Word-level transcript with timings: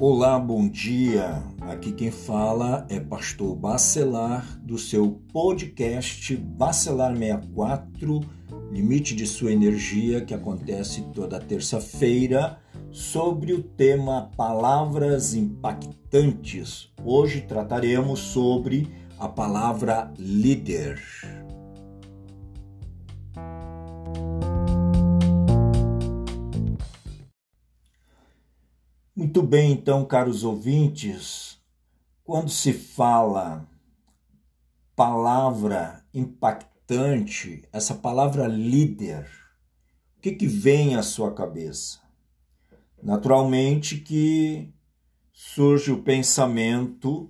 Olá, 0.00 0.40
bom 0.40 0.68
dia. 0.68 1.40
Aqui 1.60 1.92
quem 1.92 2.10
fala 2.10 2.84
é 2.90 2.98
Pastor 2.98 3.54
Bacelar 3.54 4.58
do 4.60 4.76
seu 4.76 5.20
podcast 5.32 6.36
Bacelar 6.36 7.16
64, 7.16 8.20
Limite 8.72 9.14
de 9.14 9.24
Sua 9.24 9.52
Energia, 9.52 10.20
que 10.20 10.34
acontece 10.34 11.02
toda 11.14 11.38
terça-feira, 11.38 12.58
sobre 12.90 13.52
o 13.52 13.62
tema 13.62 14.30
Palavras 14.36 15.32
Impactantes. 15.32 16.92
Hoje 17.04 17.42
trataremos 17.42 18.18
sobre 18.18 18.92
a 19.16 19.28
palavra 19.28 20.12
líder. 20.18 21.00
Muito 29.34 29.48
bem, 29.48 29.72
então, 29.72 30.04
caros 30.04 30.44
ouvintes, 30.44 31.58
quando 32.22 32.48
se 32.48 32.72
fala 32.72 33.68
palavra 34.94 36.04
impactante, 36.14 37.68
essa 37.72 37.96
palavra 37.96 38.46
líder, 38.46 39.28
o 40.16 40.20
que, 40.20 40.30
que 40.30 40.46
vem 40.46 40.94
à 40.94 41.02
sua 41.02 41.34
cabeça? 41.34 41.98
Naturalmente 43.02 43.96
que 43.96 44.72
surge 45.32 45.90
o 45.90 46.04
pensamento 46.04 47.28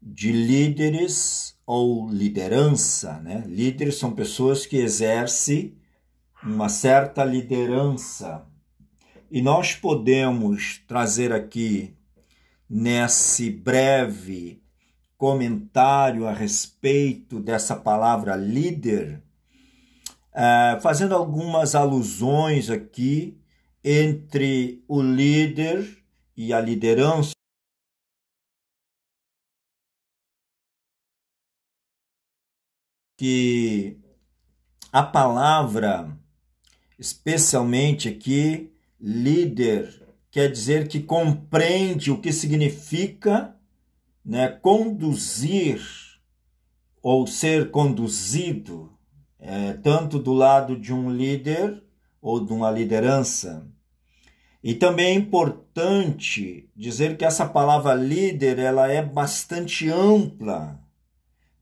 de 0.00 0.32
líderes 0.32 1.58
ou 1.66 2.08
liderança, 2.08 3.20
né? 3.20 3.44
Líderes 3.46 3.96
são 3.96 4.12
pessoas 4.12 4.64
que 4.64 4.78
exercem 4.78 5.76
uma 6.42 6.70
certa 6.70 7.22
liderança 7.22 8.48
e 9.30 9.42
nós 9.42 9.74
podemos 9.74 10.78
trazer 10.86 11.32
aqui, 11.32 11.94
nesse 12.68 13.50
breve 13.50 14.62
comentário 15.16 16.26
a 16.26 16.32
respeito 16.32 17.40
dessa 17.40 17.74
palavra 17.74 18.36
líder, 18.36 19.22
uh, 20.32 20.80
fazendo 20.80 21.14
algumas 21.14 21.74
alusões 21.74 22.70
aqui 22.70 23.38
entre 23.82 24.84
o 24.86 25.02
líder 25.02 26.04
e 26.36 26.52
a 26.52 26.60
liderança. 26.60 27.32
Que 33.16 33.98
a 34.92 35.02
palavra, 35.02 36.16
especialmente 36.98 38.08
aqui, 38.08 38.72
líder 39.00 40.08
quer 40.30 40.50
dizer 40.50 40.88
que 40.88 41.00
compreende 41.00 42.10
o 42.10 42.20
que 42.20 42.32
significa 42.32 43.56
né, 44.24 44.48
conduzir 44.48 45.80
ou 47.02 47.26
ser 47.26 47.70
conduzido, 47.70 48.92
é, 49.38 49.72
tanto 49.74 50.18
do 50.18 50.32
lado 50.32 50.78
de 50.78 50.92
um 50.92 51.10
líder 51.10 51.82
ou 52.20 52.44
de 52.44 52.52
uma 52.52 52.70
liderança. 52.70 53.66
E 54.62 54.74
também 54.74 55.06
é 55.06 55.14
importante 55.14 56.68
dizer 56.74 57.16
que 57.16 57.24
essa 57.24 57.46
palavra 57.46 57.94
líder 57.94 58.58
ela 58.58 58.90
é 58.90 59.00
bastante 59.00 59.88
ampla. 59.88 60.78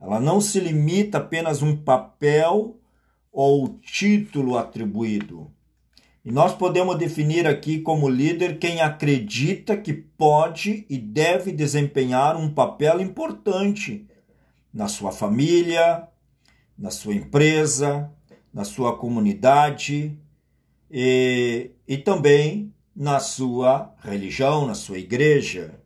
Ela 0.00 0.19
não 0.19 0.41
se 0.41 0.59
limita 0.59 1.19
apenas 1.19 1.62
a 1.62 1.67
um 1.67 1.77
papel 1.77 2.81
ou 3.31 3.78
título 3.78 4.56
atribuído. 4.56 5.53
E 6.27 6.32
nós 6.32 6.52
podemos 6.52 6.98
definir 6.98 7.46
aqui 7.46 7.78
como 7.78 8.08
líder 8.08 8.58
quem 8.58 8.80
acredita 8.80 9.77
que 9.77 9.92
pode 9.92 10.84
e 10.91 10.98
deve 10.98 11.52
desempenhar 11.52 12.37
um 12.37 12.53
papel 12.53 13.00
importante 13.00 14.04
na 14.75 14.88
sua 14.88 15.12
família, 15.12 16.09
na 16.76 16.91
sua 16.91 17.15
empresa, 17.15 18.10
na 18.53 18.65
sua 18.65 18.97
comunidade 18.97 20.19
e, 20.91 21.70
e 21.86 21.97
também 21.97 22.75
na 22.94 23.20
sua 23.20 23.94
religião, 24.03 24.66
na 24.66 24.75
sua 24.75 24.98
igreja, 24.98 25.81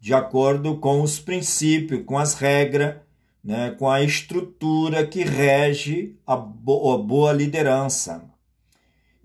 de 0.00 0.14
acordo 0.14 0.78
com 0.78 1.02
os 1.02 1.20
princípios, 1.20 2.02
com 2.06 2.16
as 2.16 2.32
regras, 2.32 2.96
né, 3.44 3.72
com 3.72 3.90
a 3.90 4.02
estrutura 4.02 5.06
que 5.06 5.22
rege 5.22 6.16
a, 6.26 6.34
bo 6.34 6.94
a 6.94 6.96
boa 6.96 7.30
liderança. 7.30 8.35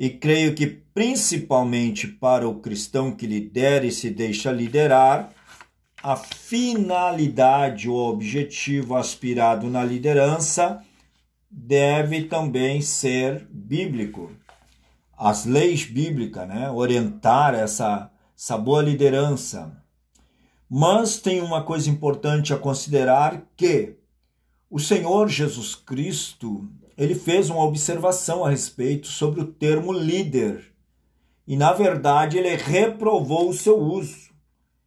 E 0.02 0.10
creio 0.10 0.56
que, 0.56 0.66
principalmente 0.66 2.08
para 2.08 2.50
o 2.50 2.60
cristão 2.60 3.12
que 3.12 3.28
lidera 3.28 3.86
e 3.86 3.92
se 3.92 4.10
deixa 4.10 4.52
liderar, 4.52 5.30
a 6.02 6.16
finalidade 6.16 7.88
ou 7.88 8.10
objetivo 8.10 8.96
aspirado 8.96 9.70
na 9.70 9.84
liderança 9.84 10.84
deve 11.52 12.24
também 12.24 12.82
ser 12.82 13.48
bíblico. 13.52 14.32
As 15.16 15.46
leis 15.46 15.86
bíblicas, 15.86 16.48
né? 16.48 16.72
orientar 16.72 17.54
essa, 17.54 18.10
essa 18.36 18.58
boa 18.58 18.82
liderança. 18.82 19.72
Mas 20.68 21.18
tem 21.18 21.42
uma 21.42 21.62
coisa 21.62 21.92
importante 21.92 22.52
a 22.52 22.58
considerar 22.58 23.44
que 23.56 23.98
o 24.68 24.80
Senhor 24.80 25.30
Jesus 25.30 25.76
Cristo 25.76 26.68
ele 27.02 27.16
fez 27.16 27.50
uma 27.50 27.64
observação 27.64 28.46
a 28.46 28.52
respeito 28.52 29.08
sobre 29.08 29.42
o 29.42 29.48
termo 29.48 29.92
líder. 29.92 30.72
E, 31.48 31.58
na 31.58 31.74
verdade, 31.74 32.38
ele 32.38 32.56
reprovou 32.56 33.50
o 33.50 33.54
seu 33.56 33.76
uso. 33.76 34.30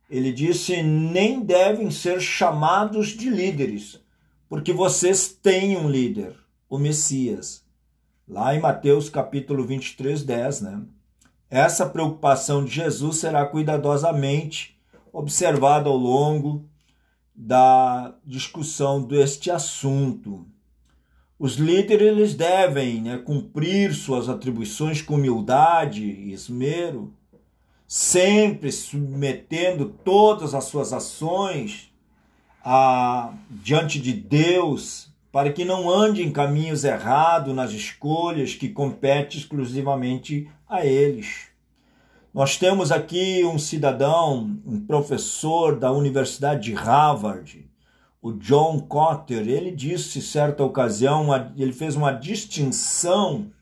Ele 0.08 0.32
disse: 0.32 0.80
nem 0.80 1.41
devem 1.41 1.91
ser 1.91 2.20
chamados 2.20 3.08
de 3.08 3.28
líderes, 3.28 4.00
porque 4.48 4.72
vocês 4.72 5.26
têm 5.26 5.76
um 5.76 5.91
líder, 5.91 6.36
o 6.70 6.78
Messias. 6.78 7.64
Lá 8.28 8.54
em 8.54 8.60
Mateus 8.60 9.10
capítulo 9.10 9.66
23, 9.66 10.22
10, 10.22 10.60
né? 10.60 10.82
Essa 11.50 11.84
preocupação 11.84 12.64
de 12.64 12.70
Jesus 12.70 13.16
será 13.16 13.44
cuidadosamente 13.44 14.78
observada 15.12 15.88
ao 15.88 15.97
longo 15.97 16.64
da 17.34 18.14
discussão 18.24 19.03
deste 19.03 19.50
assunto. 19.50 20.47
Os 21.39 21.56
líderes 21.56 22.09
eles 22.09 22.34
devem 22.34 23.00
né, 23.03 23.19
cumprir 23.19 23.93
suas 23.93 24.28
atribuições 24.28 25.03
com 25.03 25.15
humildade 25.15 26.05
e 26.05 26.33
esmero, 26.33 27.12
sempre 27.89 28.71
submetendo 28.71 29.87
todas 30.05 30.55
as 30.55 30.65
suas 30.65 30.93
ações 30.93 31.93
a, 32.65 33.34
diante 33.50 34.00
de 34.00 34.12
Deus, 34.12 35.12
para 35.33 35.53
que 35.53 35.65
não 35.65 35.91
ande 35.91 36.22
em 36.22 36.31
caminhos 36.31 36.84
errados 36.84 37.55
nas 37.55 37.72
escolhas 37.72 38.55
que 38.55 38.69
competem 38.69 39.39
exclusivamente 39.39 40.49
a 40.69 40.87
eles. 40.87 41.49
Nós 42.33 42.56
temos 42.56 42.91
aqui 42.91 43.45
um 43.45 43.59
cidadão, 43.59 44.59
um 44.65 44.81
professor 44.81 45.77
da 45.78 45.93
Universidade 45.93 46.62
de 46.62 46.75
Harvard, 46.75 47.63
o 48.24 48.32
John 48.32 48.80
Cotter, 48.80 49.46
ele 49.46 49.70
disse 49.70 50.22
certa 50.22 50.64
ocasião, 50.64 51.28
ele 51.58 51.74
fez 51.74 51.94
uma 51.94 52.10
distinção 52.10 53.52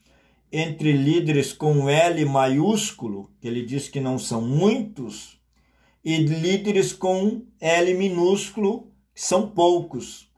entre 0.52 0.92
líderes 0.92 1.52
com 1.52 1.90
L 1.90 2.24
maiúsculo, 2.26 3.28
que 3.40 3.48
ele 3.48 3.66
diz 3.66 3.88
que 3.88 3.98
não 3.98 4.20
são 4.20 4.40
muitos, 4.40 5.36
e 6.04 6.16
líderes 6.18 6.92
com 6.92 7.42
L 7.60 7.94
minúsculo, 7.94 8.86
que 9.12 9.20
são 9.20 9.48
poucos. 9.48 10.30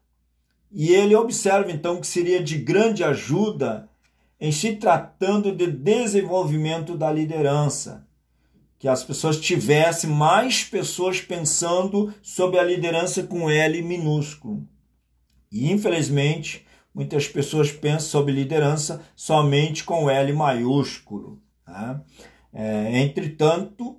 E 0.73 0.89
ele 0.89 1.15
observa 1.15 1.71
então 1.71 2.01
que 2.01 2.07
seria 2.07 2.43
de 2.43 2.57
grande 2.57 3.05
ajuda 3.05 3.91
em 4.41 4.51
se 4.51 4.77
tratando 4.77 5.55
de 5.55 5.67
desenvolvimento 5.67 6.97
da 6.97 7.13
liderança 7.13 8.09
que 8.85 8.89
as 8.89 9.03
pessoas 9.03 9.41
tivessem 9.41 10.11
mais 10.11 10.63
pessoas 10.63 11.19
pensando 11.19 12.13
sobre 12.21 12.59
a 12.59 12.63
liderança 12.63 13.23
com 13.23 13.49
L 13.49 13.81
minúsculo. 13.81 14.69
E 15.51 15.73
infelizmente, 15.73 16.67
muitas 16.95 17.27
pessoas 17.27 17.73
pensam 17.73 18.11
sobre 18.11 18.35
liderança 18.35 19.01
somente 19.17 19.85
com 19.85 20.11
L 20.11 20.31
maiúsculo. 20.35 21.41
Tá? 21.65 22.05
É, 22.53 23.01
entretanto, 23.01 23.97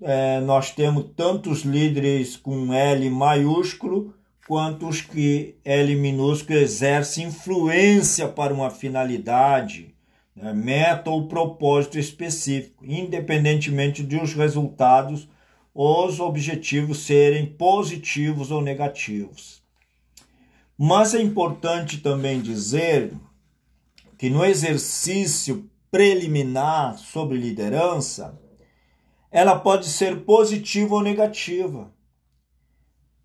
é, 0.00 0.38
nós 0.38 0.70
temos 0.70 1.06
tantos 1.16 1.62
líderes 1.62 2.36
com 2.36 2.72
L 2.72 3.10
maiúsculo 3.10 4.14
quanto 4.46 4.86
os 4.86 5.00
que 5.00 5.56
L 5.64 5.96
minúsculo 5.96 6.60
exercem 6.60 7.26
influência 7.26 8.28
para 8.28 8.54
uma 8.54 8.70
finalidade 8.70 9.92
né, 10.34 10.52
meta 10.52 11.10
ou 11.10 11.28
propósito 11.28 11.98
específico, 11.98 12.84
independentemente 12.84 14.02
de 14.02 14.16
os 14.16 14.34
resultados 14.34 15.28
os 15.74 16.20
objetivos 16.20 16.98
serem 16.98 17.46
positivos 17.46 18.50
ou 18.50 18.60
negativos. 18.60 19.62
Mas 20.76 21.14
é 21.14 21.22
importante 21.22 21.98
também 21.98 22.40
dizer 22.40 23.12
que 24.18 24.28
no 24.28 24.44
exercício 24.44 25.68
preliminar 25.90 26.98
sobre 26.98 27.38
liderança, 27.38 28.38
ela 29.30 29.58
pode 29.58 29.86
ser 29.86 30.20
positiva 30.24 30.94
ou 30.94 31.02
negativa. 31.02 31.92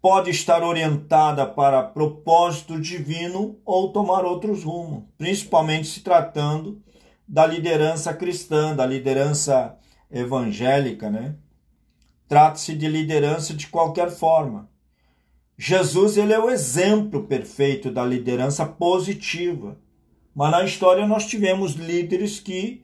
Pode 0.10 0.30
estar 0.30 0.64
orientada 0.64 1.46
para 1.46 1.84
propósito 1.84 2.80
divino 2.80 3.60
ou 3.66 3.92
tomar 3.92 4.24
outros 4.24 4.64
rumos, 4.64 5.04
principalmente 5.18 5.86
se 5.86 6.00
tratando 6.00 6.82
da 7.28 7.46
liderança 7.46 8.14
cristã, 8.14 8.74
da 8.74 8.86
liderança 8.86 9.78
evangélica, 10.10 11.10
né? 11.10 11.36
Trata-se 12.26 12.74
de 12.74 12.88
liderança 12.88 13.54
de 13.54 13.68
qualquer 13.68 14.10
forma. 14.10 14.70
Jesus 15.58 16.16
ele 16.16 16.32
é 16.32 16.40
o 16.40 16.50
exemplo 16.50 17.26
perfeito 17.26 17.92
da 17.92 18.06
liderança 18.06 18.66
positiva. 18.66 19.78
Mas 20.34 20.52
na 20.52 20.64
história 20.64 21.06
nós 21.06 21.28
tivemos 21.28 21.74
líderes 21.74 22.40
que 22.40 22.82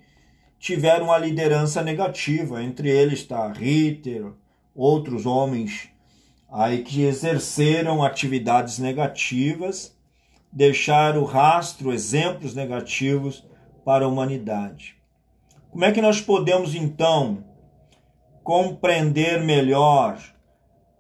tiveram 0.60 1.10
a 1.10 1.18
liderança 1.18 1.82
negativa. 1.82 2.62
Entre 2.62 2.90
eles 2.90 3.20
está 3.20 3.50
Ritter, 3.50 4.26
outros 4.76 5.26
homens 5.26 5.93
aí 6.54 6.84
que 6.84 7.02
exerceram 7.02 8.04
atividades 8.04 8.78
negativas, 8.78 9.98
deixaram 10.52 11.24
rastro, 11.24 11.92
exemplos 11.92 12.54
negativos 12.54 13.44
para 13.84 14.06
a 14.06 14.08
humanidade. 14.08 14.96
Como 15.72 15.84
é 15.84 15.92
que 15.92 16.02
nós 16.02 16.22
podemos 16.22 16.76
então 16.76 17.44
compreender 18.44 19.44
melhor 19.44 20.22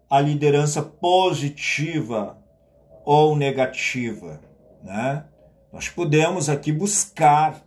a 0.09 0.19
liderança 0.19 0.81
positiva 0.81 2.35
ou 3.05 3.35
negativa, 3.35 4.41
né? 4.81 5.25
Nós 5.71 5.87
podemos 5.87 6.49
aqui 6.49 6.71
buscar 6.71 7.63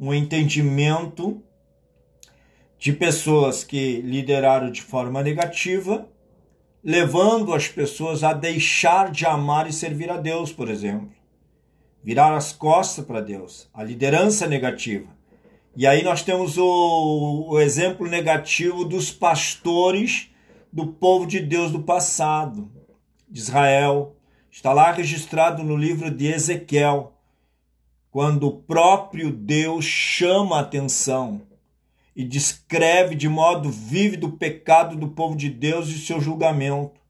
um 0.00 0.12
entendimento 0.12 1.40
de 2.76 2.92
pessoas 2.92 3.62
que 3.62 4.00
lideraram 4.00 4.70
de 4.70 4.82
forma 4.82 5.22
negativa, 5.22 6.08
levando 6.84 7.54
as 7.54 7.66
pessoas 7.66 8.22
a 8.22 8.34
deixar 8.34 9.10
de 9.10 9.24
amar 9.24 9.66
e 9.66 9.72
servir 9.72 10.10
a 10.10 10.18
Deus, 10.18 10.52
por 10.52 10.68
exemplo. 10.68 11.08
Virar 12.02 12.36
as 12.36 12.52
costas 12.52 13.02
para 13.06 13.22
Deus, 13.22 13.70
a 13.72 13.82
liderança 13.82 14.46
negativa. 14.46 15.08
E 15.74 15.86
aí 15.86 16.02
nós 16.04 16.22
temos 16.22 16.58
o, 16.58 17.46
o 17.48 17.58
exemplo 17.58 18.06
negativo 18.06 18.84
dos 18.84 19.10
pastores 19.10 20.30
do 20.70 20.88
povo 20.88 21.26
de 21.26 21.40
Deus 21.40 21.72
do 21.72 21.82
passado, 21.82 22.70
de 23.28 23.40
Israel. 23.40 24.14
Está 24.50 24.72
lá 24.74 24.92
registrado 24.92 25.64
no 25.64 25.76
livro 25.76 26.10
de 26.10 26.26
Ezequiel 26.26 27.14
quando 28.10 28.46
o 28.46 28.58
próprio 28.58 29.32
Deus 29.32 29.86
chama 29.86 30.58
a 30.58 30.60
atenção 30.60 31.42
e 32.14 32.24
descreve 32.24 33.14
de 33.14 33.28
modo 33.28 33.70
vívido 33.70 34.28
o 34.28 34.32
pecado 34.36 34.96
do 34.96 35.08
povo 35.08 35.36
de 35.36 35.48
Deus 35.48 35.88
e 35.88 35.98
seu 35.98 36.20
julgamento, 36.20 37.00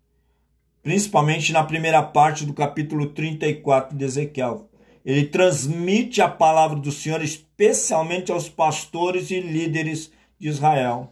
principalmente 0.82 1.52
na 1.52 1.62
primeira 1.62 2.02
parte 2.02 2.44
do 2.44 2.52
capítulo 2.52 3.06
34 3.06 3.96
de 3.96 4.04
Ezequiel. 4.04 4.68
Ele 5.04 5.26
transmite 5.26 6.22
a 6.22 6.28
palavra 6.28 6.78
do 6.78 6.90
Senhor 6.90 7.22
especialmente 7.22 8.32
aos 8.32 8.48
pastores 8.48 9.30
e 9.30 9.40
líderes 9.40 10.10
de 10.38 10.48
Israel 10.48 11.10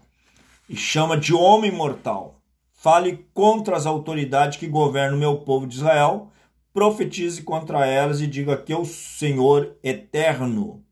e 0.68 0.74
chama 0.74 1.16
de 1.16 1.34
homem 1.34 1.70
mortal. 1.70 2.40
Fale 2.72 3.26
contra 3.34 3.76
as 3.76 3.84
autoridades 3.84 4.58
que 4.58 4.66
governam 4.66 5.16
o 5.16 5.20
meu 5.20 5.36
povo 5.36 5.66
de 5.66 5.76
Israel 5.76 6.32
profetize 6.72 7.42
contra 7.42 7.86
elas 7.86 8.20
e 8.20 8.26
diga 8.26 8.56
que 8.56 8.74
o 8.74 8.84
Senhor 8.84 9.76
eterno. 9.82 10.82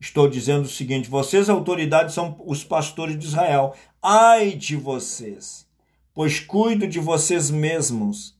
Estou 0.00 0.28
dizendo 0.28 0.64
o 0.64 0.68
seguinte: 0.68 1.10
vocês, 1.10 1.50
autoridades, 1.50 2.14
são 2.14 2.40
os 2.46 2.64
pastores 2.64 3.18
de 3.18 3.26
Israel. 3.26 3.74
Ai 4.02 4.52
de 4.52 4.74
vocês, 4.74 5.66
pois 6.14 6.40
cuido 6.40 6.88
de 6.88 6.98
vocês 6.98 7.50
mesmos, 7.50 8.34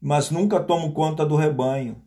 mas 0.00 0.30
nunca 0.30 0.60
tomo 0.60 0.92
conta 0.92 1.26
do 1.26 1.34
rebanho. 1.34 2.00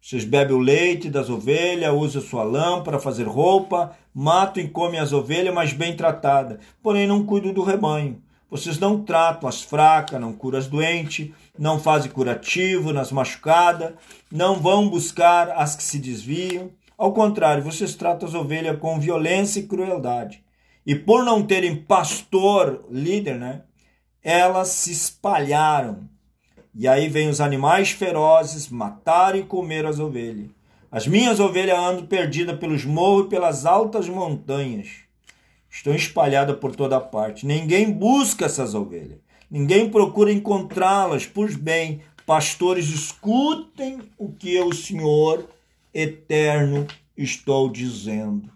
Vocês 0.00 0.24
bebem 0.24 0.56
o 0.56 0.60
leite 0.60 1.10
das 1.10 1.28
ovelhas, 1.28 1.92
usam 1.92 2.22
sua 2.22 2.42
lã 2.42 2.82
para 2.82 2.98
fazer 2.98 3.24
roupa, 3.24 3.94
matam 4.14 4.62
e 4.62 4.68
comem 4.68 4.98
as 4.98 5.12
ovelhas, 5.12 5.52
mas 5.52 5.72
bem 5.72 5.94
tratada, 5.94 6.60
porém 6.82 7.06
não 7.06 7.26
cuido 7.26 7.52
do 7.52 7.62
rebanho. 7.62 8.22
Vocês 8.50 8.78
não 8.78 9.04
tratam 9.04 9.46
as 9.46 9.60
fracas, 9.60 10.18
não 10.18 10.32
curam 10.32 10.58
as 10.58 10.66
doentes, 10.66 11.30
não 11.58 11.78
fazem 11.78 12.10
curativo 12.10 12.94
nas 12.94 13.12
machucadas, 13.12 13.92
não 14.32 14.56
vão 14.56 14.88
buscar 14.88 15.50
as 15.50 15.76
que 15.76 15.82
se 15.82 15.98
desviam. 15.98 16.70
Ao 16.98 17.12
contrário, 17.12 17.62
vocês 17.62 17.94
tratam 17.94 18.28
as 18.28 18.34
ovelhas 18.34 18.80
com 18.80 18.98
violência 18.98 19.60
e 19.60 19.68
crueldade. 19.68 20.42
E 20.84 20.96
por 20.96 21.24
não 21.24 21.46
terem 21.46 21.76
pastor, 21.76 22.84
líder, 22.90 23.38
né? 23.38 23.62
Elas 24.20 24.66
se 24.68 24.90
espalharam. 24.90 26.08
E 26.74 26.88
aí 26.88 27.08
vem 27.08 27.28
os 27.28 27.40
animais 27.40 27.92
ferozes 27.92 28.68
matar 28.68 29.36
e 29.36 29.44
comer 29.44 29.86
as 29.86 30.00
ovelhas. 30.00 30.50
As 30.90 31.06
minhas 31.06 31.38
ovelhas 31.38 31.78
andam 31.78 32.04
perdidas 32.04 32.58
pelos 32.58 32.84
morros 32.84 33.26
e 33.26 33.28
pelas 33.28 33.64
altas 33.64 34.08
montanhas 34.08 34.88
estão 35.70 35.94
espalhadas 35.94 36.58
por 36.58 36.74
toda 36.74 37.00
parte. 37.00 37.46
Ninguém 37.46 37.92
busca 37.92 38.46
essas 38.46 38.74
ovelhas. 38.74 39.18
Ninguém 39.48 39.88
procura 39.88 40.32
encontrá-las. 40.32 41.26
Pois 41.26 41.54
bem, 41.54 42.00
pastores, 42.26 42.88
escutem 42.88 44.00
o 44.18 44.32
que 44.32 44.58
o 44.60 44.72
Senhor 44.74 45.48
eterno 46.00 46.86
estou 47.16 47.70
dizendo. 47.70 48.50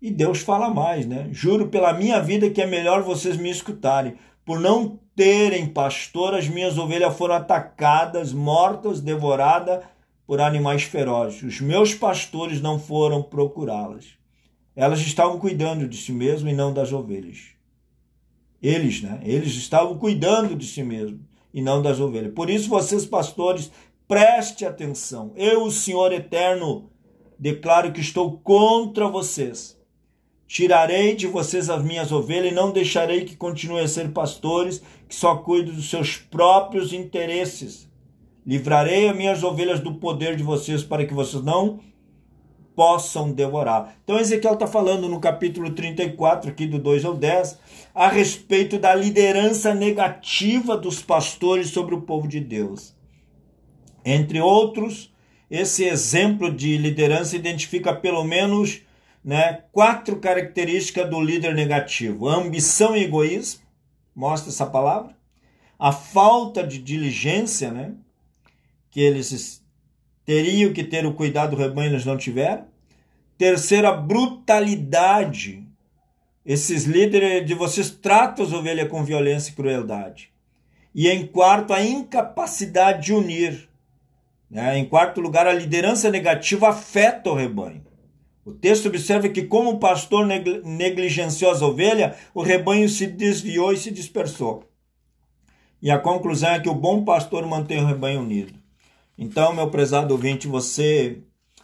E 0.00 0.10
Deus 0.10 0.38
fala 0.38 0.70
mais, 0.70 1.04
né? 1.04 1.28
Juro 1.32 1.68
pela 1.68 1.92
minha 1.92 2.20
vida 2.20 2.48
que 2.50 2.62
é 2.62 2.66
melhor 2.66 3.02
vocês 3.02 3.36
me 3.36 3.50
escutarem. 3.50 4.14
Por 4.44 4.60
não 4.60 5.00
terem 5.16 5.66
pastor, 5.66 6.34
as 6.34 6.48
minhas 6.48 6.78
ovelhas 6.78 7.16
foram 7.16 7.34
atacadas, 7.34 8.32
mortas, 8.32 9.00
devoradas 9.00 9.82
por 10.24 10.40
animais 10.40 10.84
ferozes. 10.84 11.42
Os 11.42 11.60
meus 11.60 11.94
pastores 11.94 12.60
não 12.60 12.78
foram 12.78 13.22
procurá-las. 13.22 14.06
Elas 14.76 15.00
estavam 15.00 15.40
cuidando 15.40 15.88
de 15.88 15.96
si 15.96 16.12
mesmo 16.12 16.48
e 16.48 16.54
não 16.54 16.72
das 16.72 16.92
ovelhas. 16.92 17.48
Eles, 18.62 19.02
né? 19.02 19.20
Eles 19.24 19.54
estavam 19.54 19.98
cuidando 19.98 20.54
de 20.54 20.66
si 20.66 20.84
mesmo 20.84 21.18
e 21.52 21.60
não 21.60 21.82
das 21.82 21.98
ovelhas. 21.98 22.32
Por 22.32 22.48
isso, 22.48 22.68
vocês, 22.68 23.04
pastores, 23.04 23.72
preste 24.08 24.64
atenção. 24.64 25.32
Eu, 25.36 25.64
o 25.64 25.70
Senhor 25.70 26.10
eterno, 26.12 26.90
declaro 27.38 27.92
que 27.92 28.00
estou 28.00 28.38
contra 28.38 29.06
vocês. 29.06 29.78
Tirarei 30.46 31.14
de 31.14 31.26
vocês 31.26 31.68
as 31.68 31.84
minhas 31.84 32.10
ovelhas 32.10 32.50
e 32.50 32.54
não 32.54 32.72
deixarei 32.72 33.26
que 33.26 33.36
continuem 33.36 33.84
a 33.84 33.88
ser 33.88 34.10
pastores 34.12 34.82
que 35.06 35.14
só 35.14 35.36
cuidam 35.36 35.74
dos 35.74 35.90
seus 35.90 36.16
próprios 36.16 36.94
interesses. 36.94 37.86
Livrarei 38.46 39.10
as 39.10 39.16
minhas 39.16 39.42
ovelhas 39.42 39.78
do 39.78 39.96
poder 39.96 40.34
de 40.36 40.42
vocês 40.42 40.82
para 40.82 41.04
que 41.04 41.12
vocês 41.12 41.44
não 41.44 41.80
possam 42.74 43.30
devorar. 43.30 43.98
Então 44.02 44.18
Ezequiel 44.18 44.54
está 44.54 44.66
falando 44.66 45.06
no 45.06 45.20
capítulo 45.20 45.70
34, 45.72 46.50
aqui 46.50 46.66
do 46.66 46.78
2 46.78 47.04
ao 47.04 47.14
10, 47.14 47.58
a 47.94 48.08
respeito 48.08 48.78
da 48.78 48.94
liderança 48.94 49.74
negativa 49.74 50.78
dos 50.78 51.02
pastores 51.02 51.68
sobre 51.68 51.94
o 51.94 52.02
povo 52.02 52.26
de 52.26 52.40
Deus. 52.40 52.96
Entre 54.04 54.40
outros, 54.40 55.12
esse 55.50 55.84
exemplo 55.84 56.52
de 56.52 56.76
liderança 56.76 57.36
identifica 57.36 57.94
pelo 57.94 58.24
menos 58.24 58.82
né, 59.24 59.64
quatro 59.72 60.16
características 60.16 61.08
do 61.08 61.20
líder 61.20 61.54
negativo: 61.54 62.28
ambição 62.28 62.96
e 62.96 63.04
egoísmo, 63.04 63.62
mostra 64.14 64.50
essa 64.50 64.66
palavra, 64.66 65.16
a 65.78 65.92
falta 65.92 66.66
de 66.66 66.78
diligência, 66.78 67.70
né, 67.70 67.94
que 68.90 69.00
eles 69.00 69.62
teriam 70.24 70.72
que 70.72 70.84
ter 70.84 71.06
o 71.06 71.14
cuidado 71.14 71.56
do 71.56 71.56
rebanho, 71.56 71.92
eles 71.92 72.04
não 72.04 72.16
tiveram. 72.16 72.66
Terceira, 73.38 73.92
brutalidade. 73.92 75.64
Esses 76.44 76.84
líderes 76.84 77.46
de 77.46 77.54
vocês 77.54 77.90
tratam 77.90 78.44
as 78.44 78.52
ovelhas 78.52 78.88
com 78.88 79.04
violência 79.04 79.50
e 79.50 79.54
crueldade. 79.54 80.32
E 80.94 81.08
em 81.08 81.26
quarto, 81.26 81.72
a 81.72 81.82
incapacidade 81.82 83.06
de 83.06 83.12
unir. 83.12 83.67
Né? 84.50 84.78
Em 84.78 84.84
quarto 84.84 85.20
lugar, 85.20 85.46
a 85.46 85.52
liderança 85.52 86.10
negativa 86.10 86.68
afeta 86.68 87.30
o 87.30 87.34
rebanho. 87.34 87.84
O 88.44 88.52
texto 88.52 88.86
observa 88.86 89.28
que, 89.28 89.42
como 89.42 89.72
o 89.72 89.78
pastor 89.78 90.26
negligenciou 90.26 91.50
as 91.50 91.60
ovelhas, 91.60 92.16
o 92.32 92.40
rebanho 92.40 92.88
se 92.88 93.06
desviou 93.06 93.72
e 93.72 93.76
se 93.76 93.90
dispersou. 93.90 94.64
E 95.82 95.90
a 95.90 95.98
conclusão 95.98 96.50
é 96.50 96.60
que 96.60 96.68
o 96.68 96.74
bom 96.74 97.04
pastor 97.04 97.46
mantém 97.46 97.82
o 97.82 97.86
rebanho 97.86 98.20
unido. 98.20 98.54
Então, 99.18 99.52
meu 99.52 99.70
prezado 99.70 100.14
ouvinte, 100.14 100.48
você 100.48 101.18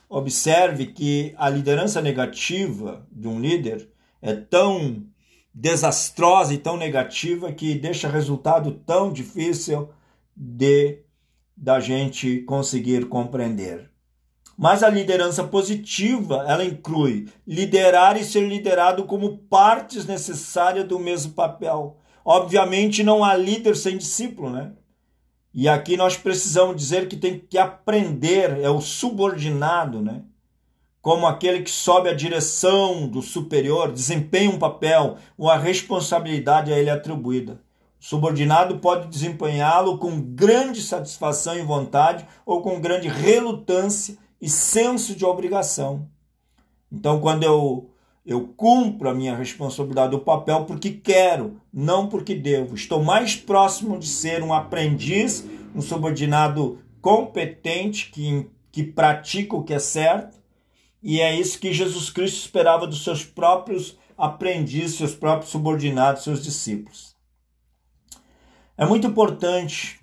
observe 0.09 0.87
que 0.89 1.35
a 1.39 1.49
liderança 1.49 2.03
negativa 2.03 3.07
de 3.11 3.27
um 3.29 3.41
líder 3.41 3.89
é 4.21 4.35
tão 4.35 5.05
desastrosa 5.55 6.53
e 6.53 6.59
tão 6.59 6.77
negativa 6.77 7.53
que 7.53 7.75
deixa 7.75 8.09
resultado 8.09 8.73
tão 8.73 9.13
difícil 9.13 9.89
de 10.37 11.04
da 11.57 11.81
gente 11.81 12.41
conseguir 12.43 13.09
compreender. 13.09 13.91
Mas 14.57 14.83
a 14.83 14.89
liderança 14.89 15.43
positiva, 15.43 16.45
ela 16.47 16.65
inclui 16.65 17.29
liderar 17.47 18.17
e 18.17 18.25
ser 18.25 18.47
liderado 18.49 19.05
como 19.05 19.39
partes 19.39 20.07
necessárias 20.07 20.87
do 20.87 20.99
mesmo 20.99 21.33
papel. 21.33 21.99
Obviamente 22.25 23.03
não 23.03 23.25
há 23.25 23.37
líder 23.37 23.77
sem 23.77 23.99
discípulo, 23.99 24.51
né? 24.51 24.73
E 25.53 25.69
aqui 25.69 25.97
nós 25.97 26.17
precisamos 26.17 26.77
dizer 26.77 27.09
que 27.09 27.17
tem 27.17 27.39
que 27.39 27.59
aprender, 27.59 28.59
é 28.61 28.71
o 28.71 28.81
subordinado, 28.81 30.01
né? 30.01 30.23
Como 31.01 31.27
aquele 31.27 31.63
que 31.63 31.71
sobe 31.71 32.09
a 32.09 32.15
direção 32.15 33.07
do 33.07 33.21
superior, 33.21 33.93
desempenha 33.93 34.51
um 34.51 34.59
papel 34.59 35.17
ou 35.37 35.51
a 35.51 35.59
responsabilidade 35.59 36.73
a 36.73 36.79
ele 36.79 36.91
atribuída. 36.91 37.61
Subordinado 38.05 38.81
pode 38.81 39.09
desempenhá-lo 39.09 39.97
com 39.97 40.21
grande 40.21 40.83
satisfação 40.83 41.57
e 41.59 41.63
vontade 41.63 42.27
ou 42.45 42.61
com 42.61 42.79
grande 42.79 43.09
relutância 43.09 44.19
e 44.39 44.47
senso 44.47 45.15
de 45.15 45.25
obrigação. 45.25 46.07
Então, 46.93 47.19
quando 47.19 47.45
eu, 47.45 47.89
eu 48.27 48.47
cumpro 48.49 49.09
a 49.09 49.15
minha 49.15 49.35
responsabilidade, 49.35 50.15
o 50.15 50.21
papel, 50.21 50.67
porque 50.67 50.91
quero, 50.91 51.59
não 51.73 52.07
porque 52.07 52.35
devo, 52.35 52.75
estou 52.75 53.03
mais 53.03 53.37
próximo 53.37 53.99
de 53.99 54.07
ser 54.07 54.43
um 54.43 54.53
aprendiz, 54.53 55.43
um 55.75 55.81
subordinado 55.81 56.79
competente 57.01 58.11
que, 58.11 58.51
que 58.71 58.83
pratica 58.83 59.57
o 59.57 59.65
que 59.65 59.73
é 59.73 59.79
certo, 59.79 60.37
e 61.03 61.23
é 61.23 61.35
isso 61.35 61.59
que 61.59 61.73
Jesus 61.73 62.11
Cristo 62.11 62.37
esperava 62.37 62.87
dos 62.87 63.03
seus 63.03 63.25
próprios 63.25 63.97
aprendizes, 64.15 64.99
seus 64.99 65.15
próprios 65.15 65.51
subordinados, 65.51 66.23
seus 66.23 66.45
discípulos. 66.45 67.14
É 68.77 68.85
muito 68.85 69.07
importante 69.07 70.01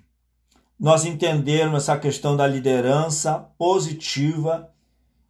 nós 0.80 1.04
entendermos 1.04 1.82
essa 1.82 1.98
questão 1.98 2.34
da 2.34 2.46
liderança 2.46 3.38
positiva 3.58 4.72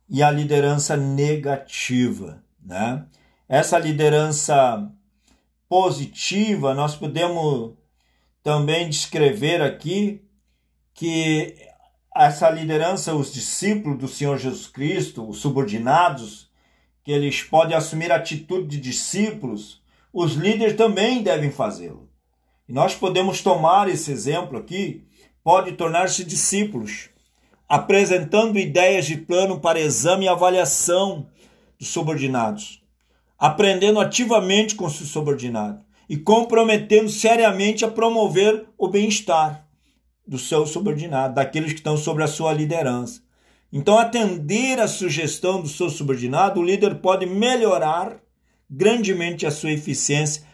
e 0.08 0.22
a 0.22 0.30
liderança 0.30 0.96
negativa, 0.96 2.42
né? 2.62 3.04
Essa 3.48 3.78
liderança 3.78 4.88
positiva, 5.68 6.72
nós 6.72 6.94
podemos 6.94 7.74
também 8.42 8.88
descrever 8.88 9.60
aqui 9.60 10.22
que 10.94 11.56
essa 12.14 12.48
liderança, 12.48 13.14
os 13.14 13.32
discípulos 13.32 13.98
do 13.98 14.06
Senhor 14.06 14.38
Jesus 14.38 14.68
Cristo, 14.68 15.28
os 15.28 15.38
subordinados, 15.38 16.48
que 17.02 17.10
eles 17.10 17.42
podem 17.42 17.76
assumir 17.76 18.12
a 18.12 18.16
atitude 18.16 18.68
de 18.68 18.78
discípulos, 18.80 19.82
os 20.12 20.34
líderes 20.34 20.76
também 20.76 21.22
devem 21.22 21.50
fazê-lo. 21.50 22.11
E 22.68 22.72
nós 22.72 22.94
podemos 22.94 23.40
tomar 23.40 23.88
esse 23.88 24.10
exemplo 24.10 24.58
aqui 24.58 25.04
pode 25.42 25.72
tornar-se 25.72 26.24
discípulos, 26.24 27.10
apresentando 27.68 28.58
ideias 28.58 29.06
de 29.06 29.16
plano 29.16 29.60
para 29.60 29.80
exame 29.80 30.26
e 30.26 30.28
avaliação 30.28 31.26
dos 31.78 31.88
subordinados, 31.88 32.80
aprendendo 33.38 33.98
ativamente 33.98 34.74
com 34.74 34.88
seu 34.88 35.06
subordinado 35.06 35.84
e 36.08 36.16
comprometendo 36.16 37.08
seriamente 37.08 37.84
a 37.84 37.90
promover 37.90 38.66
o 38.78 38.88
bem-estar 38.88 39.66
do 40.26 40.38
seu 40.38 40.66
subordinado, 40.66 41.34
daqueles 41.34 41.72
que 41.72 41.78
estão 41.78 41.96
sobre 41.96 42.22
a 42.22 42.28
sua 42.28 42.52
liderança. 42.52 43.20
Então, 43.72 43.98
atender 43.98 44.78
à 44.78 44.86
sugestão 44.86 45.60
do 45.60 45.68
seu 45.68 45.88
subordinado, 45.88 46.60
o 46.60 46.64
líder 46.64 46.96
pode 46.96 47.26
melhorar 47.26 48.20
grandemente 48.70 49.46
a 49.46 49.50
sua 49.50 49.72
eficiência 49.72 50.44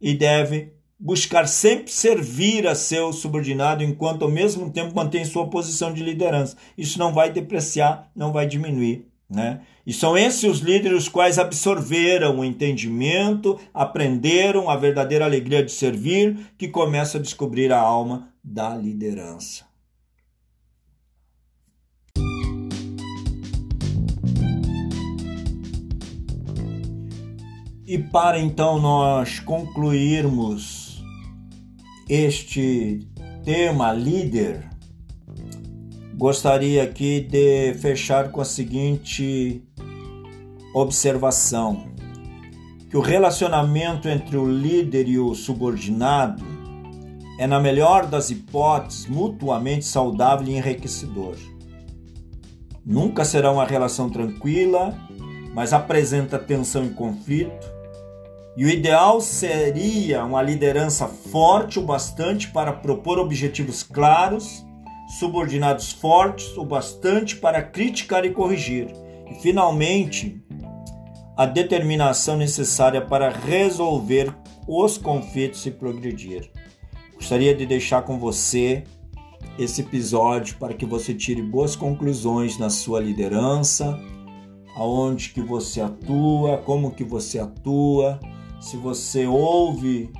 e 0.00 0.14
deve 0.14 0.72
buscar 1.02 1.48
sempre 1.48 1.90
servir 1.90 2.64
a 2.64 2.76
seu 2.76 3.12
subordinado 3.12 3.82
enquanto 3.82 4.22
ao 4.22 4.30
mesmo 4.30 4.70
tempo 4.70 4.94
mantém 4.94 5.24
sua 5.24 5.48
posição 5.48 5.92
de 5.92 6.00
liderança. 6.00 6.56
Isso 6.78 6.96
não 6.96 7.12
vai 7.12 7.32
depreciar, 7.32 8.08
não 8.14 8.32
vai 8.32 8.46
diminuir. 8.46 9.08
Né? 9.28 9.62
E 9.84 9.92
são 9.92 10.16
esses 10.16 10.44
os 10.44 10.58
líderes 10.60 11.04
os 11.04 11.08
quais 11.08 11.40
absorveram 11.40 12.38
o 12.38 12.44
entendimento, 12.44 13.58
aprenderam 13.74 14.70
a 14.70 14.76
verdadeira 14.76 15.24
alegria 15.24 15.64
de 15.64 15.72
servir, 15.72 16.38
que 16.56 16.68
começa 16.68 17.18
a 17.18 17.20
descobrir 17.20 17.72
a 17.72 17.80
alma 17.80 18.28
da 18.44 18.76
liderança. 18.76 19.64
E 27.84 27.98
para 27.98 28.38
então 28.38 28.80
nós 28.80 29.40
concluirmos 29.40 30.81
este 32.14 33.08
tema 33.42 33.90
líder, 33.90 34.68
gostaria 36.14 36.82
aqui 36.82 37.20
de 37.20 37.72
fechar 37.72 38.30
com 38.30 38.42
a 38.42 38.44
seguinte 38.44 39.62
observação: 40.74 41.86
que 42.90 42.98
o 42.98 43.00
relacionamento 43.00 44.10
entre 44.10 44.36
o 44.36 44.46
líder 44.46 45.08
e 45.08 45.18
o 45.18 45.34
subordinado 45.34 46.44
é, 47.38 47.46
na 47.46 47.58
melhor 47.58 48.06
das 48.06 48.28
hipóteses, 48.28 49.06
mutuamente 49.06 49.86
saudável 49.86 50.46
e 50.48 50.56
enriquecedor. 50.58 51.36
Nunca 52.84 53.24
será 53.24 53.50
uma 53.50 53.64
relação 53.64 54.10
tranquila, 54.10 54.94
mas 55.54 55.72
apresenta 55.72 56.38
tensão 56.38 56.84
e 56.84 56.90
conflito, 56.90 57.81
e 58.56 58.64
o 58.64 58.68
ideal 58.68 59.20
seria 59.20 60.24
uma 60.24 60.42
liderança 60.42 61.08
forte 61.08 61.78
o 61.78 61.82
bastante 61.82 62.48
para 62.48 62.72
propor 62.72 63.18
objetivos 63.18 63.82
claros, 63.82 64.64
subordinados 65.18 65.92
fortes 65.92 66.56
o 66.56 66.64
bastante 66.64 67.36
para 67.36 67.62
criticar 67.62 68.24
e 68.24 68.30
corrigir. 68.30 68.88
E, 69.30 69.34
finalmente, 69.40 70.42
a 71.36 71.46
determinação 71.46 72.36
necessária 72.36 73.00
para 73.00 73.30
resolver 73.30 74.34
os 74.68 74.98
conflitos 74.98 75.64
e 75.64 75.70
progredir. 75.70 76.50
Gostaria 77.14 77.54
de 77.54 77.64
deixar 77.64 78.02
com 78.02 78.18
você 78.18 78.84
esse 79.58 79.80
episódio 79.80 80.56
para 80.58 80.74
que 80.74 80.84
você 80.84 81.14
tire 81.14 81.42
boas 81.42 81.74
conclusões 81.74 82.58
na 82.58 82.68
sua 82.68 83.00
liderança, 83.00 83.98
aonde 84.76 85.30
que 85.30 85.40
você 85.40 85.80
atua, 85.80 86.58
como 86.58 86.90
que 86.90 87.04
você 87.04 87.38
atua, 87.38 88.20
se 88.62 88.76
você 88.76 89.26
ouve 89.26 90.10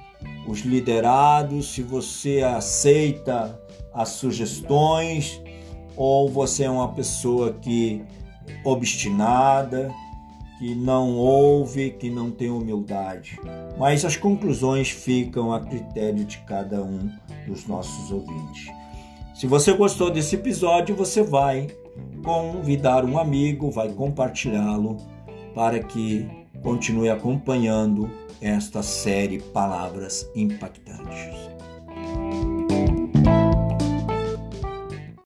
os 0.46 0.60
liderados, 0.60 1.72
se 1.72 1.82
você 1.82 2.42
aceita 2.42 3.58
as 3.94 4.10
sugestões 4.10 5.40
ou 5.96 6.28
você 6.28 6.64
é 6.64 6.70
uma 6.70 6.92
pessoa 6.92 7.52
que 7.52 8.02
obstinada, 8.64 9.92
que 10.58 10.74
não 10.74 11.16
ouve, 11.16 11.90
que 11.90 12.10
não 12.10 12.30
tem 12.32 12.50
humildade. 12.50 13.38
Mas 13.78 14.04
as 14.04 14.16
conclusões 14.16 14.90
ficam 14.90 15.52
a 15.52 15.60
critério 15.60 16.24
de 16.24 16.38
cada 16.38 16.82
um 16.82 17.10
dos 17.46 17.66
nossos 17.66 18.10
ouvintes. 18.10 18.66
Se 19.34 19.46
você 19.46 19.72
gostou 19.72 20.10
desse 20.10 20.34
episódio, 20.34 20.96
você 20.96 21.22
vai 21.22 21.68
convidar 22.24 23.04
um 23.04 23.18
amigo, 23.18 23.70
vai 23.70 23.90
compartilhá-lo 23.90 24.96
para 25.54 25.80
que 25.80 26.41
continue 26.62 27.10
acompanhando 27.10 28.10
esta 28.40 28.82
série 28.82 29.40
Palavras 29.40 30.30
Impactantes. 30.34 31.51